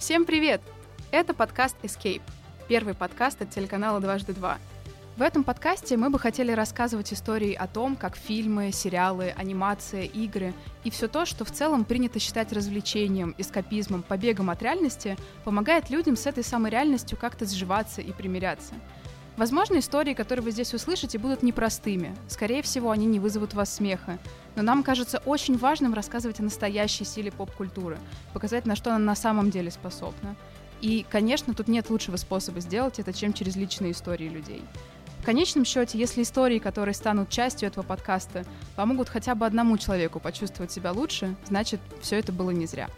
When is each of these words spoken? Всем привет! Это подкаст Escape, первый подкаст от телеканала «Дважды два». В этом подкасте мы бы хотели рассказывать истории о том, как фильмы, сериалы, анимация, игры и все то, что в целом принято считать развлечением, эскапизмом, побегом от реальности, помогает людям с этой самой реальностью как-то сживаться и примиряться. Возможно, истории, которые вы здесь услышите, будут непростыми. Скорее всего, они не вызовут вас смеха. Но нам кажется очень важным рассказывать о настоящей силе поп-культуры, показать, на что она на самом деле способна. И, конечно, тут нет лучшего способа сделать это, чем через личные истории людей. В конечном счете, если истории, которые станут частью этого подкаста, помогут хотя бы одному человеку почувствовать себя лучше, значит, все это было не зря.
Всем 0.00 0.24
привет! 0.24 0.62
Это 1.10 1.34
подкаст 1.34 1.76
Escape, 1.82 2.22
первый 2.68 2.94
подкаст 2.94 3.42
от 3.42 3.50
телеканала 3.50 4.00
«Дважды 4.00 4.32
два». 4.32 4.56
В 5.18 5.20
этом 5.20 5.44
подкасте 5.44 5.98
мы 5.98 6.08
бы 6.08 6.18
хотели 6.18 6.52
рассказывать 6.52 7.12
истории 7.12 7.52
о 7.52 7.66
том, 7.66 7.96
как 7.96 8.16
фильмы, 8.16 8.72
сериалы, 8.72 9.34
анимация, 9.36 10.04
игры 10.04 10.54
и 10.84 10.90
все 10.90 11.06
то, 11.06 11.26
что 11.26 11.44
в 11.44 11.50
целом 11.50 11.84
принято 11.84 12.18
считать 12.18 12.50
развлечением, 12.50 13.34
эскапизмом, 13.36 14.02
побегом 14.02 14.48
от 14.48 14.62
реальности, 14.62 15.18
помогает 15.44 15.90
людям 15.90 16.16
с 16.16 16.24
этой 16.24 16.44
самой 16.44 16.70
реальностью 16.70 17.18
как-то 17.18 17.44
сживаться 17.44 18.00
и 18.00 18.10
примиряться. 18.10 18.72
Возможно, 19.40 19.78
истории, 19.78 20.12
которые 20.12 20.44
вы 20.44 20.50
здесь 20.50 20.74
услышите, 20.74 21.16
будут 21.18 21.42
непростыми. 21.42 22.14
Скорее 22.28 22.60
всего, 22.60 22.90
они 22.90 23.06
не 23.06 23.18
вызовут 23.18 23.54
вас 23.54 23.72
смеха. 23.72 24.18
Но 24.54 24.62
нам 24.62 24.82
кажется 24.82 25.16
очень 25.24 25.56
важным 25.56 25.94
рассказывать 25.94 26.40
о 26.40 26.42
настоящей 26.42 27.04
силе 27.04 27.32
поп-культуры, 27.32 27.96
показать, 28.34 28.66
на 28.66 28.76
что 28.76 28.90
она 28.90 28.98
на 28.98 29.14
самом 29.14 29.50
деле 29.50 29.70
способна. 29.70 30.36
И, 30.82 31.06
конечно, 31.08 31.54
тут 31.54 31.68
нет 31.68 31.88
лучшего 31.88 32.16
способа 32.16 32.60
сделать 32.60 32.98
это, 32.98 33.14
чем 33.14 33.32
через 33.32 33.56
личные 33.56 33.92
истории 33.92 34.28
людей. 34.28 34.62
В 35.20 35.24
конечном 35.24 35.64
счете, 35.64 35.96
если 35.98 36.20
истории, 36.20 36.58
которые 36.58 36.94
станут 36.94 37.30
частью 37.30 37.68
этого 37.68 37.82
подкаста, 37.82 38.44
помогут 38.76 39.08
хотя 39.08 39.34
бы 39.34 39.46
одному 39.46 39.78
человеку 39.78 40.20
почувствовать 40.20 40.70
себя 40.70 40.92
лучше, 40.92 41.34
значит, 41.46 41.80
все 42.02 42.18
это 42.18 42.30
было 42.30 42.50
не 42.50 42.66
зря. 42.66 42.90